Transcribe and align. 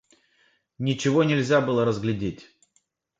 Ничего 0.79 1.23
нельзя 1.23 1.61
было 1.61 1.85
разглядеть. 1.85 2.49